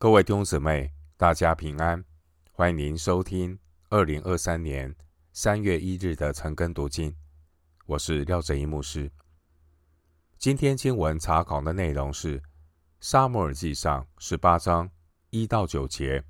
[0.00, 2.04] 各位弟兄姊妹，大家平安！
[2.52, 3.58] 欢迎您收听
[3.88, 4.94] 二零二三年
[5.32, 7.12] 三月一日的晨更读经。
[7.84, 9.10] 我是廖正一牧师。
[10.38, 12.40] 今天经文查考的内容是
[13.00, 14.88] 《撒母耳记上》十八章
[15.30, 16.20] 一到九节。《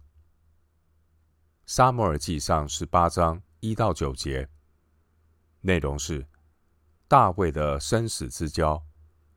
[1.66, 4.48] 撒母耳记上》十八章一到九节
[5.60, 6.26] 内容是
[7.06, 8.82] 大卫的生死之交，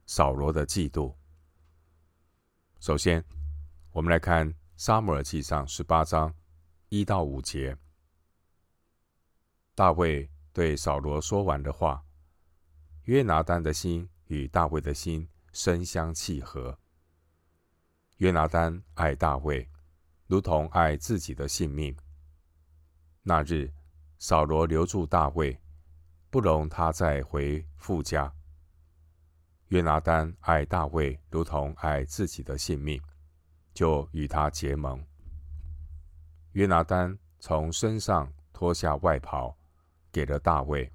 [0.06, 1.14] 扫罗的嫉妒。
[2.80, 3.22] 首先，
[3.94, 6.34] 我们来看《撒母耳记上》十八章
[6.88, 7.76] 一到五节。
[9.76, 12.06] 大卫对扫罗说完的话，
[13.04, 16.80] 约拿单的心与大卫的心深相契合。
[18.20, 19.70] 约拿单爱大卫，
[20.26, 21.94] 如同爱自己的性命。
[23.24, 23.74] 那日，
[24.20, 25.60] 扫罗留住大卫，
[26.30, 28.34] 不容他再回父家。
[29.68, 33.02] 约拿单爱大卫，如同爱自己的性命。
[33.74, 35.04] 就与他结盟。
[36.54, 39.58] 约拿单从身上脱下外袍，
[40.12, 40.92] 给了大卫，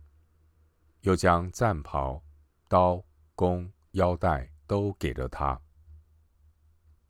[1.00, 2.23] 又将战袍、
[2.69, 3.03] 刀、
[3.34, 5.61] 弓、腰带都给了他。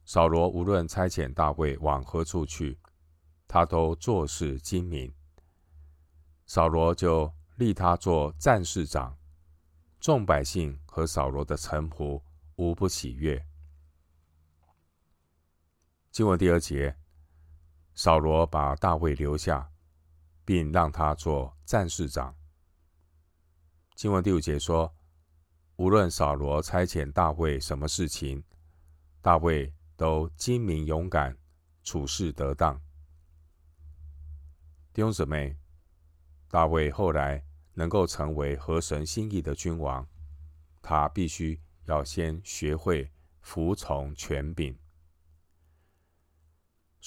[0.04, 2.78] 扫罗无论差遣大卫往何处去，
[3.48, 5.12] 他都做事精明。
[6.46, 9.18] 扫罗就立他做战士长，
[9.98, 12.22] 众百姓和扫罗的臣仆
[12.54, 13.44] 无不喜悦。
[16.16, 16.96] 经文第二节，
[17.94, 19.70] 扫罗把大卫留下，
[20.46, 22.34] 并让他做战士长。
[23.94, 24.96] 经文第五节说，
[25.76, 28.42] 无论扫罗差遣大卫什么事情，
[29.20, 31.36] 大卫都精明勇敢，
[31.82, 32.80] 处事得当。
[34.94, 35.58] 弟兄姊妹，
[36.48, 37.44] 大卫后来
[37.74, 40.08] 能够成为合神心意的君王，
[40.80, 44.74] 他必须要先学会服从权柄。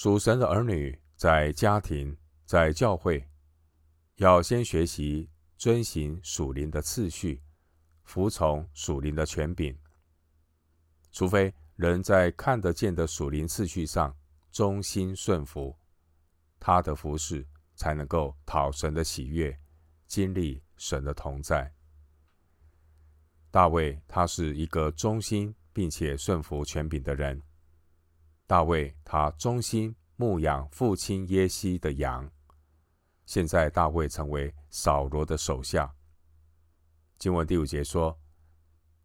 [0.02, 3.28] 属神的儿女在家庭、在教会，
[4.14, 7.42] 要先学习遵行属灵的次序，
[8.04, 9.78] 服从属灵的权柄。
[11.12, 14.16] 除非人在看得见的属灵次序上
[14.50, 15.76] 忠心顺服，
[16.58, 19.54] 他的服事才能够讨神的喜悦，
[20.06, 21.70] 经历神的同在。
[23.50, 27.42] 大卫他是一个忠心并且顺服权柄的人。
[28.50, 32.28] 大卫他忠心牧养父亲耶西的羊。
[33.24, 35.94] 现在大卫成为扫罗的手下。
[37.16, 38.18] 经文第五节说：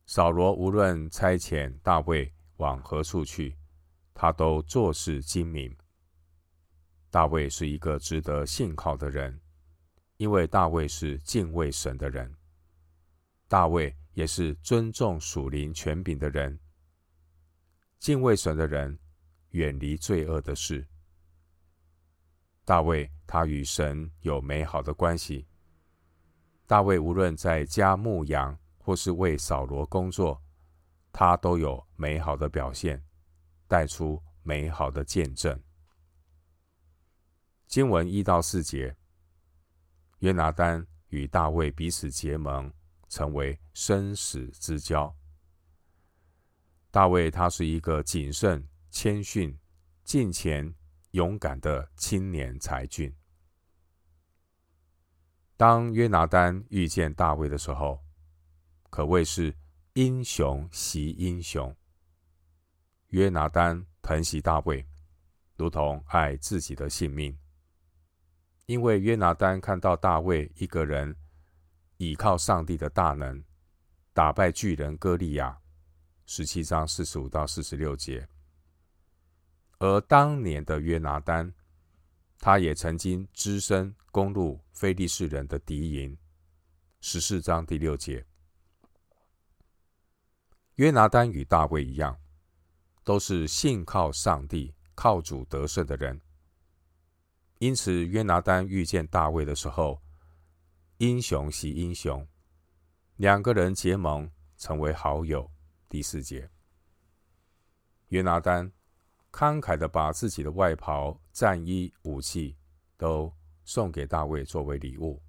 [0.07, 3.55] 扫罗无论差遣大卫往何处去，
[4.15, 5.77] 他都做事精明。
[7.11, 9.39] 大卫是一个值得信靠的人，
[10.17, 12.33] 因为大卫是敬畏神的人。
[13.47, 16.59] 大卫也是尊重属灵权柄的人，
[17.99, 18.97] 敬畏神的人。
[19.55, 20.85] 远离罪恶的事。
[22.65, 25.47] 大卫他与神有美好的关系。
[26.67, 30.43] 大卫无论在家牧羊或是为扫罗工作，
[31.13, 33.01] 他都有美好的表现，
[33.65, 35.57] 带出美好的见证。
[37.65, 38.93] 经文一到四节，
[40.19, 42.69] 约拿单与大卫彼此结盟，
[43.07, 45.15] 成为生死之交。
[46.91, 48.67] 大卫他是一个谨慎。
[48.95, 49.53] 谦逊、
[50.05, 50.73] 敬虔、
[51.11, 53.13] 勇敢的青年才俊。
[55.57, 58.01] 当约拿单遇见大卫的时候，
[58.89, 59.53] 可谓是
[59.95, 61.75] 英雄惜英雄。
[63.07, 64.87] 约拿单疼惜大卫，
[65.57, 67.37] 如同爱自己的性命。
[68.65, 71.13] 因为约拿单看到大卫一个人
[71.97, 73.43] 倚靠上帝的大能，
[74.13, 75.61] 打败巨人歌利亚。
[76.25, 78.25] 十七章四十五到四十六节。
[79.79, 81.53] 而当年的约拿单，
[82.39, 86.17] 他也曾经只身攻入非利士人的敌营。
[87.01, 88.25] 十四章第六节，
[90.75, 92.17] 约拿单与大卫一样，
[93.03, 96.19] 都是信靠上帝、靠主得胜的人。
[97.59, 100.01] 因此，约拿单遇见大卫的时候，
[100.97, 102.27] 英雄惜英雄，
[103.17, 105.51] 两个人结盟成为好友。
[105.87, 106.49] 第四节，
[108.07, 108.71] 约拿单。
[109.35, 112.55] 慷慨的把自己的外袍、战衣、武器
[112.95, 113.29] 都
[113.65, 115.21] 送给大卫作为礼物。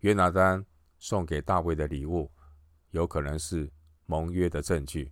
[0.00, 0.62] 约拿单
[0.98, 2.30] 送给大卫的礼物，
[2.90, 3.72] 有可能是
[4.04, 5.10] 盟约的证据，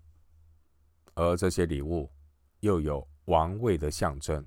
[1.14, 2.12] 而这些礼物
[2.61, 4.46] 又有王位的象征。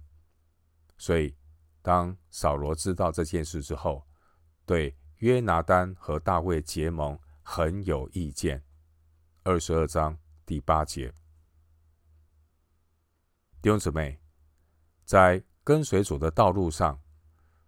[0.96, 1.36] 所以，
[1.82, 4.06] 当扫罗知道这件事之后，
[4.64, 8.64] 对约拿单和大卫结盟很有意见。
[9.42, 10.16] 二十二章
[10.46, 11.12] 第八节。
[13.66, 14.20] 弟兄姊妹，
[15.06, 17.02] 在跟随主的道路上，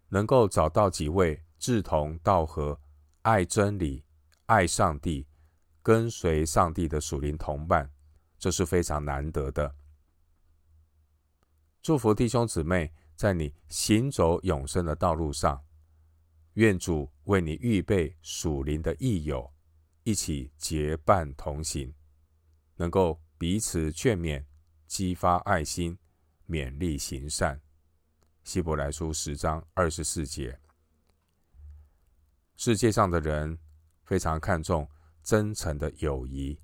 [0.10, 2.80] 能够找到几位志同道合、
[3.24, 4.06] 爱真理、
[4.46, 5.26] 爱上帝、
[5.82, 7.92] 跟随上帝的属灵同伴，
[8.38, 9.74] 这是非常难得的。
[11.82, 15.66] 祝福弟兄姊妹，在你行走永生的道路上，
[16.54, 19.52] 愿主为你预备属灵的益友，
[20.04, 21.92] 一起结伴同行，
[22.76, 24.46] 能够彼此劝勉。
[24.88, 25.98] 激发爱心，
[26.48, 27.62] 勉励行善。
[28.46, 30.58] 希伯来书十章二十四节。
[32.56, 33.60] 世界上的人
[34.06, 34.90] 非常看重
[35.22, 36.58] 真诚的友谊，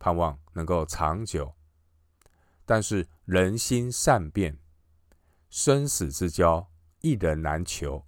[0.00, 1.54] 盼望能够长久。
[2.66, 4.58] 但是人心善变，
[5.48, 6.68] 生死之交
[7.02, 8.04] 一人难求。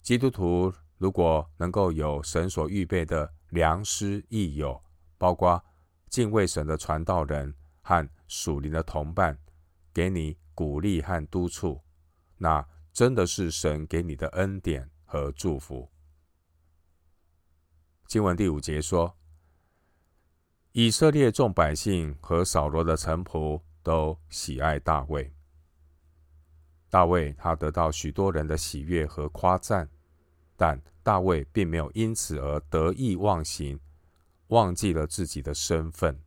[0.00, 4.80] 基督徒如果能够有神所预备的良师益友，
[5.18, 5.64] 包括。
[6.08, 9.38] 敬畏神的传道人和属灵的同伴，
[9.92, 11.80] 给你鼓励和督促，
[12.36, 15.88] 那真的是神给你的恩典和祝福。
[18.06, 19.16] 经文第五节说
[20.72, 25.32] ：“以色列众百姓和扫罗的臣仆都喜爱大卫。
[26.90, 29.88] 大卫他得到许多人的喜悦和夸赞，
[30.56, 33.78] 但大卫并没有因此而得意忘形。”
[34.48, 36.22] 忘记了自己的身份。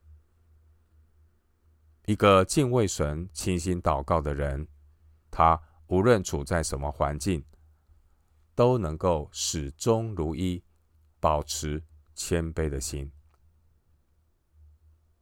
[2.06, 4.68] 一个敬畏神、倾心祷告的人，
[5.30, 7.46] 他无论处在什么环境，
[8.56, 10.64] 都能够始终如一，
[11.20, 11.84] 保持
[12.16, 13.12] 谦卑的心。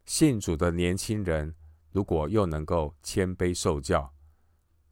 [0.05, 1.53] 信主的年轻人，
[1.91, 4.13] 如果又能够谦卑受教，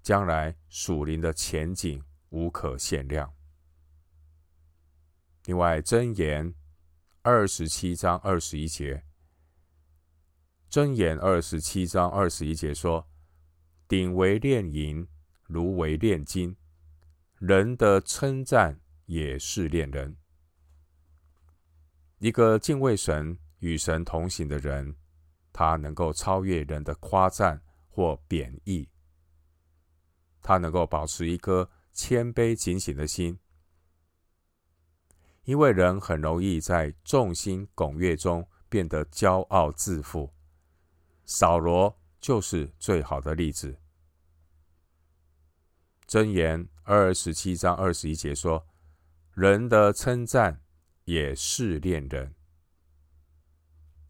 [0.03, 3.33] 将来属灵的前景无可限量。
[5.45, 6.53] 另外，箴言。
[7.29, 9.03] 二十七章二十一节，
[10.71, 13.05] 箴言二十七章二十一节说
[13.85, 15.05] ：“鼎为炼银，
[15.47, 16.55] 炉为炼金，
[17.37, 20.15] 人的称赞也是炼人。”
[22.19, 24.95] 一个敬畏神、与神同行的人，
[25.51, 28.87] 他能够超越人的夸赞或贬义，
[30.41, 33.37] 他能够保持一颗谦卑警醒的心。
[35.47, 40.33] 因为人很容易在众星拱月中变得骄傲自负，
[41.23, 43.79] 扫罗就是最好的例子。
[46.05, 48.67] 箴言二十七章二十一节说
[49.35, 50.61] ：“人的称赞
[51.05, 52.35] 也试炼人。”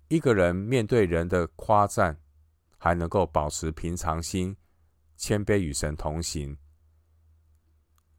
[0.10, 2.20] 一个人面对人的夸赞，
[2.80, 4.58] 还能够保持平常心、
[5.16, 6.58] 谦卑与神同行，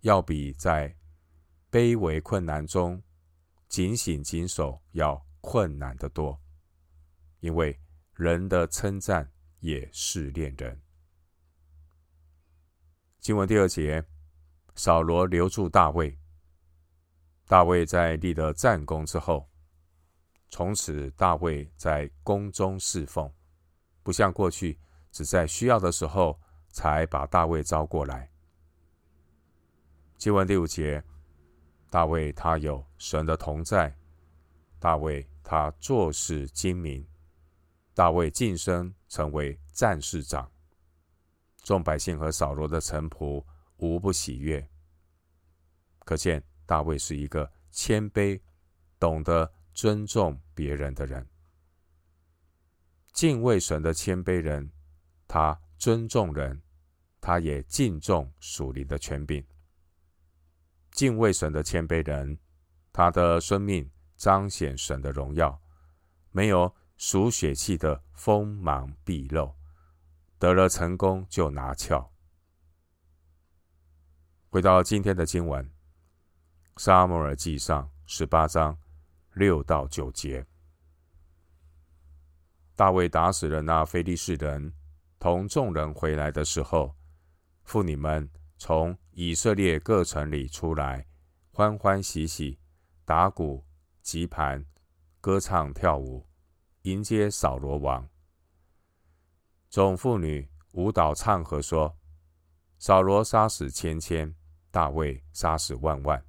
[0.03, 0.97] 要比在
[1.69, 3.03] 卑微困难中。
[3.69, 6.41] 警醒谨守要困难得多，
[7.41, 7.79] 因为
[8.15, 9.31] 人的称赞
[9.61, 10.81] 也是恋人。
[13.21, 14.03] 经文第二节，
[14.75, 16.19] 扫罗留住大卫。
[17.47, 19.49] 大卫在立了战功之后，
[20.49, 23.31] 从此大卫在宫中侍奉，
[24.03, 24.79] 不像过去
[25.13, 28.31] 只在需要的时候才把大卫召过来。
[30.17, 31.05] 经文第五节。
[31.91, 33.97] 大卫他有神的同在，
[34.79, 37.07] 大卫他做事精明，
[37.95, 40.51] 大卫晋升成为战士长，
[41.63, 43.43] 众百姓和扫罗的臣仆
[43.79, 44.69] 无不喜悦。
[46.01, 48.39] 可见大卫是一个谦卑、
[48.99, 51.27] 懂得尊重别人的人，
[53.13, 54.71] 敬畏神的谦卑人，
[55.27, 56.61] 他尊重人，
[57.21, 59.43] 他也敬重属灵的权柄。
[60.99, 62.37] 敬畏神的谦卑人，
[62.93, 65.63] 他的生命彰显神的荣耀，
[66.33, 69.55] 没有属血气的锋芒毕露，
[70.41, 72.13] 得了成功就拿翘。
[74.49, 75.65] 回到今天的经文，
[76.83, 78.77] 《撒母耳记上》十八章
[79.35, 80.45] 六到九节，
[82.75, 84.75] 大卫打死了那非利士人，
[85.21, 86.97] 同众人回来的时候，
[87.63, 88.29] 妇女们。
[88.59, 91.07] 从以色列各城里出来，
[91.53, 92.59] 欢欢喜喜，
[93.05, 93.65] 打鼓、
[94.03, 94.67] 击盘、
[95.21, 96.27] 歌唱、跳舞，
[96.83, 98.09] 迎接扫罗王。
[99.71, 101.97] 众妇女舞蹈唱和，说
[102.79, 104.35] ：“扫罗杀死千千，
[104.73, 106.25] 大卫杀死万万。”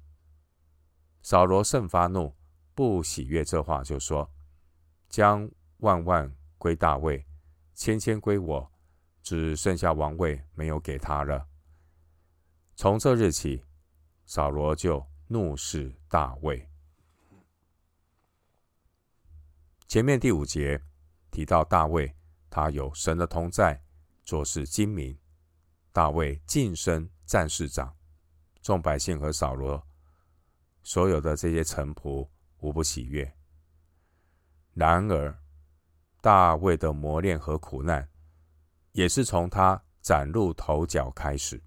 [1.22, 2.36] 扫罗甚发怒，
[2.76, 4.30] 不喜悦这话，就说
[5.10, 7.26] ：“将万万归大卫，
[7.74, 8.72] 千千归我，
[9.20, 11.44] 只剩下王位没有给他了。”
[12.80, 13.62] 从这日起，
[14.24, 16.66] 扫罗就怒视大卫。
[19.86, 20.82] 前面第五节
[21.30, 22.10] 提到大卫
[22.48, 23.78] 他有神的同在，
[24.24, 25.14] 做事精明。
[25.92, 27.94] 大卫晋升战士长，
[28.62, 29.86] 众百姓和扫罗
[30.82, 32.26] 所有的这些臣仆
[32.60, 33.30] 无不喜悦。
[34.72, 35.38] 然而，
[36.22, 38.08] 大卫的磨练和苦难，
[38.92, 41.62] 也是从他崭露头角开始。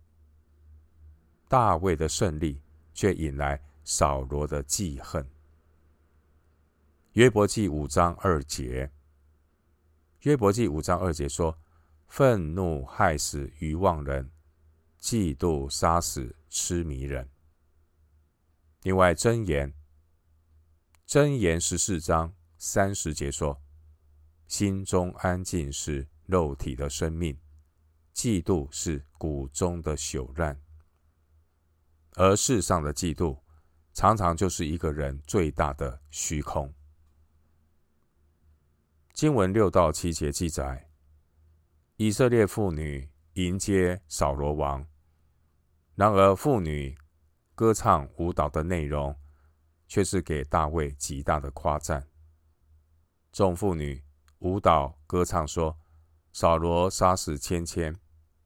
[1.54, 2.60] 大卫的胜利，
[2.96, 5.24] 却引来扫罗的记恨。
[7.12, 8.92] 约伯记五章二节，
[10.22, 11.56] 约伯记五章二节说
[12.10, 14.32] ：“愤怒害死愚妄人，
[15.00, 17.30] 嫉妒杀死痴迷人。”
[18.82, 19.76] 另外，箴言，
[21.08, 23.62] 箴言十四章三十节说
[24.50, 27.38] ：“心中安静是肉体的生命，
[28.12, 30.60] 嫉妒是骨中的朽烂。”
[32.16, 33.40] 而世上的嫉妒，
[33.94, 36.74] 常常就是一个人最大的虚空。
[39.14, 40.90] 经文六到七节记载，
[41.98, 44.86] 以色列妇女迎接扫罗王。
[45.96, 46.98] 然而，妇女
[47.56, 49.16] 歌唱舞蹈的内容，
[49.88, 52.08] 却是给大卫极大的夸赞。
[53.32, 54.04] 众妇女
[54.40, 55.78] 舞蹈歌唱说
[56.34, 57.96] ：“扫罗杀死千千，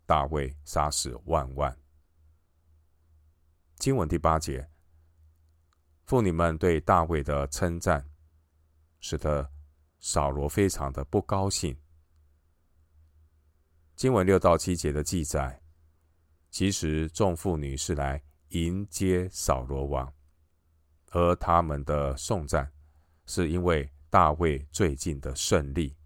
[0.05, 1.77] 大卫杀死万万。”
[3.77, 4.69] 经文第八节，
[6.05, 8.09] 妇女们对大卫的称赞，
[8.99, 9.51] 使得。
[9.99, 11.75] 扫罗非常的不高兴。
[13.95, 15.59] 经文六到七节的记载，
[16.51, 20.13] 其实众妇女是来迎接扫罗王，
[21.09, 22.71] 而他们的颂赞
[23.25, 25.97] 是因为大卫最近的胜利，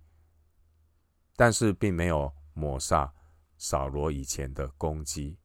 [1.35, 3.11] 但是并没有抹煞
[3.57, 5.37] 扫罗以前的攻击。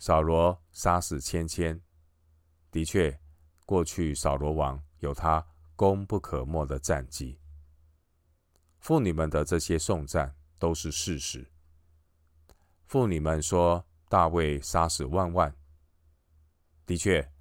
[0.00, 1.80] 扫罗杀死千千，
[2.72, 3.20] 的确，
[3.64, 5.46] 过去扫罗王有他。
[5.76, 7.40] 功不可没的战绩，
[8.80, 11.50] 妇女们的这些颂赞都是事实。
[12.84, 15.56] 妇女们说大卫杀死万万，
[16.84, 17.32] 的确，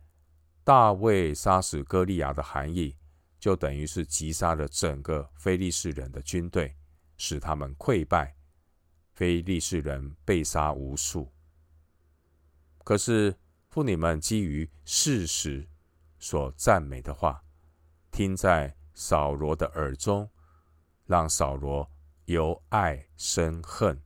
[0.63, 2.95] 大卫杀死歌利亚的含义，
[3.41, 6.73] 就等于是击杀了整个非利士人的军队，
[7.17, 8.37] 使他们溃败，
[9.11, 11.29] 非利士人被杀无数。
[12.83, 13.35] 可是
[13.69, 15.67] 妇女们基于事实
[16.17, 17.43] 所赞美的话。
[18.11, 20.29] 听在扫罗的耳中，
[21.05, 21.89] 让扫罗
[22.25, 24.01] 由爱生恨，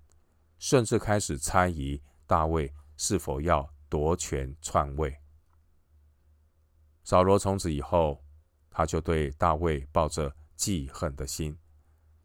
[0.60, 5.18] 甚至开始猜疑大卫是否要夺权篡位。
[7.06, 8.24] 扫罗从此以后，
[8.70, 11.58] 他就对大卫抱着记恨的心，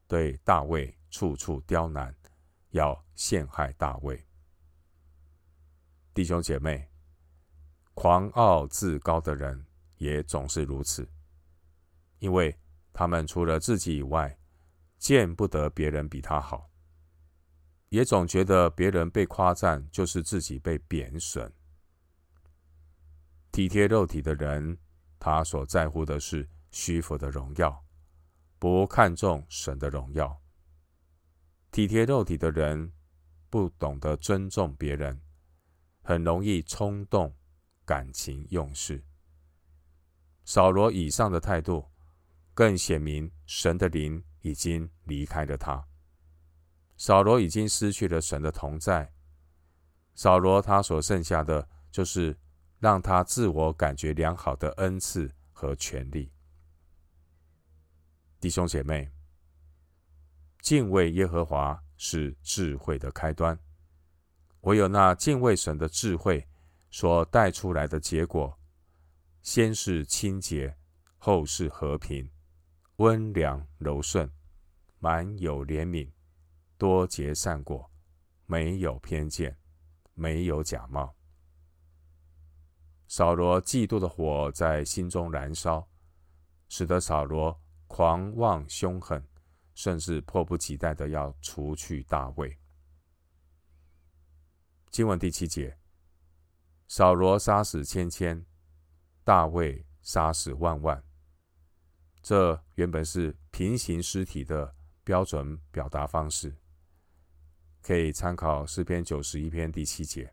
[0.08, 2.14] 对大卫处处刁难，
[2.70, 4.27] 要陷害大卫。
[6.18, 6.90] 弟兄姐妹，
[7.94, 9.64] 狂傲自高的人
[9.98, 11.08] 也总是如此。
[12.18, 12.58] 因为
[12.92, 14.36] 他们除了自己以外，
[14.98, 16.68] 见不得别人比他好，
[17.90, 21.54] 也总觉得别人被夸赞就是自己被贬损。
[23.52, 24.76] 体贴肉体的人，
[25.20, 27.86] 他所在乎的是虚浮的荣耀，
[28.58, 30.36] 不看重神的荣耀。
[31.70, 32.92] 体贴肉体的人，
[33.48, 35.22] 不懂得尊重别人，
[36.08, 37.36] 很容易冲动、
[37.84, 39.04] 感情用事。
[40.42, 41.86] 扫罗以上的态度。
[42.54, 45.86] 更显明神的灵已经离开了他。
[46.96, 49.12] 扫罗已经失去了神的同在。
[50.14, 52.36] 扫罗他所剩下的就是
[52.80, 56.32] 让他自我感觉良好的恩赐和权利。
[58.40, 59.12] 弟兄姐妹，
[60.62, 63.56] 敬畏耶和华是智慧的开端。
[64.62, 66.48] 唯有那敬畏神的智慧
[66.90, 68.58] 所带出来的结果，
[69.42, 70.76] 先是清洁，
[71.16, 72.30] 后是和平。
[72.96, 74.28] 温良柔顺，
[74.98, 76.10] 满有怜悯，
[76.76, 77.88] 多结善果，
[78.46, 79.56] 没有偏见，
[80.14, 81.14] 没有假冒。
[83.06, 85.88] 扫罗嫉妒的火在心中燃烧，
[86.68, 89.24] 使得扫罗狂妄凶狠，
[89.74, 92.58] 甚至迫不及待的要除去大卫。
[94.90, 95.78] 经文第七节：
[96.88, 98.44] 扫罗杀死千千，
[99.22, 101.04] 大卫杀死万万。
[102.22, 106.56] 这原本是平行尸体的标准表达方式，
[107.82, 110.32] 可以参考诗篇九十一篇第七节。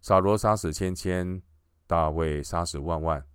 [0.00, 1.42] 扫罗杀死千千，
[1.86, 3.26] 大卫杀死万万。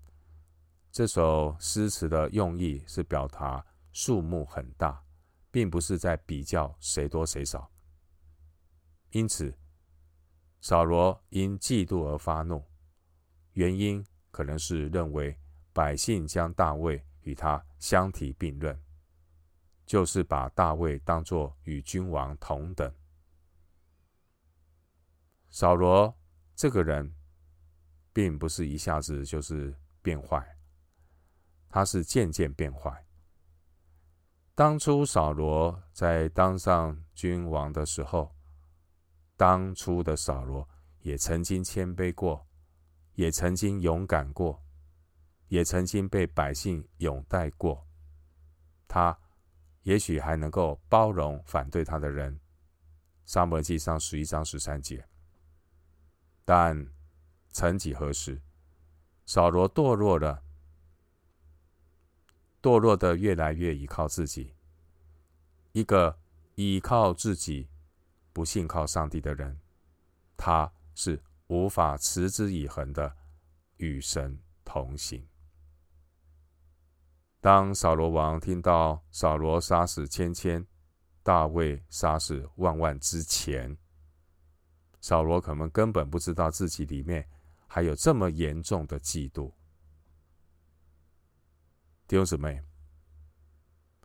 [0.91, 5.03] 这首诗词的用意是表达数目很大，
[5.51, 7.69] 并不是在比较谁多谁少。
[9.15, 9.57] 因此，
[10.59, 12.65] 扫罗因嫉妒而发怒，
[13.53, 15.39] 原因可能是认为。
[15.71, 18.81] 百姓将大卫与他相提并论，
[19.85, 22.89] 就是把大卫当作与君王同等。
[25.49, 26.17] 扫罗
[26.55, 27.13] 这个人，
[28.13, 30.57] 并不是一下子就是变坏，
[31.67, 33.05] 他是渐渐变坏。
[34.53, 38.33] 当初扫罗在当上君王的时候，
[39.37, 40.67] 当初的扫罗
[41.01, 42.47] 也曾经谦卑过，
[43.13, 44.63] 也曾经勇敢过，
[45.47, 47.85] 也曾经被百姓拥戴过。
[48.87, 49.17] 他
[49.83, 52.39] 也许还能够包容反对他的人。
[53.25, 55.07] 撒母耳记上十一章十三节。
[56.43, 56.87] 但
[57.49, 58.41] 曾几何时，
[59.25, 60.43] 扫罗堕落了，
[62.61, 64.53] 堕落的越来越依靠自己。
[65.71, 66.19] 一个
[66.53, 67.67] 依靠自己，
[68.35, 69.57] 不信靠上帝的人，
[70.35, 73.15] 他是无法持之以恒的
[73.77, 75.25] 与神同行。
[77.39, 80.67] 当扫罗王听到扫罗杀死千千，
[81.23, 83.77] 大卫杀死万万之前，
[84.99, 87.25] 扫罗可能根本不知道自己里面
[87.67, 89.49] 还有这么严重的嫉妒。
[92.05, 92.61] 弟兄姊妹，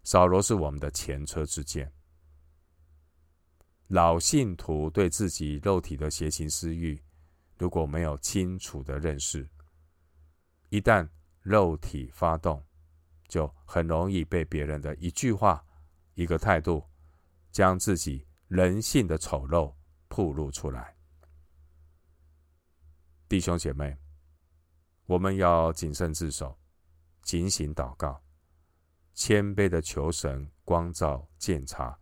[0.04, 1.92] 扫罗是我们的前车之鉴。
[3.90, 7.00] 老信徒对自己肉体的邪情私欲，
[7.58, 9.48] 如果没有清楚的认识，
[10.70, 11.08] 一旦
[11.42, 12.64] 肉体发动，
[13.28, 15.64] 就很容易被别人的一句话、
[16.14, 16.84] 一个态度，
[17.52, 19.74] 将自己人性的丑陋。
[20.12, 20.96] 暴露出来，
[23.28, 23.96] 弟兄姐妹，
[25.06, 26.58] 我们要谨慎自守，
[27.22, 28.20] 警醒祷告，
[29.14, 31.96] 谦卑的求神光照鉴察，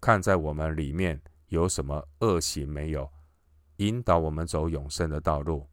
[0.00, 3.10] 看在我们里面有什么恶行没有，
[3.76, 5.68] 引导我们走永生的道路。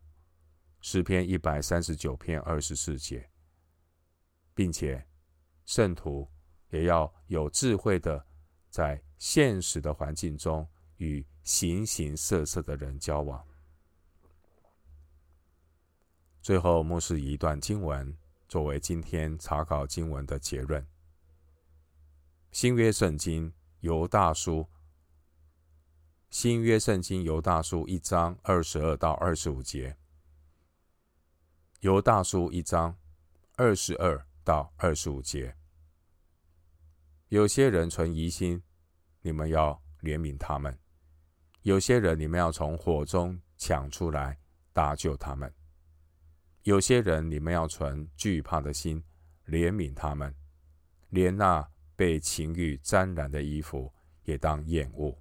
[0.81, 3.29] 诗篇一百三十九篇二十四节，
[4.53, 5.07] 并且
[5.65, 6.29] 圣徒
[6.69, 8.25] 也要有智慧的，
[8.69, 10.67] 在现实的环境中。
[10.97, 13.45] 与形形色色的人交往。
[16.41, 20.83] 最后，牧师一段经文作为今天查考经文的结论：
[22.51, 24.67] 新约圣经犹大书，
[26.31, 29.95] 新约圣经犹大书一章二十二到二十五节，
[31.81, 32.97] 犹大书一章
[33.55, 35.55] 二十二到二十五节。
[37.27, 38.63] 有些人存疑心，
[39.21, 40.75] 你们要怜悯他们。
[41.61, 44.39] 有些人，你们要从火中抢出来
[44.73, 45.47] 搭救他们；
[46.63, 49.03] 有些人，你们要存惧怕的心
[49.45, 50.33] 怜悯他们，
[51.09, 53.91] 连那被情欲沾染的衣服
[54.23, 55.13] 也当厌恶。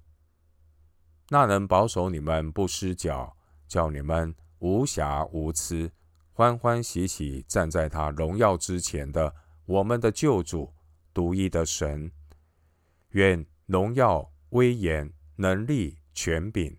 [1.27, 3.35] 那能保守你们不失脚，
[3.67, 5.91] 叫你们无瑕无疵，
[6.31, 9.35] 欢欢喜喜站在他荣耀之前的
[9.65, 10.71] 我们的救主
[11.13, 12.09] 独一的神，
[13.09, 15.97] 愿荣耀、威严、能力。
[16.17, 16.75] 权柄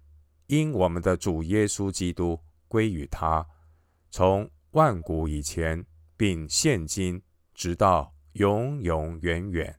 [0.48, 3.46] 因我们的主耶稣基督归于他，
[4.10, 7.22] 从万古以前，并现今
[7.54, 9.78] 直到永永远远。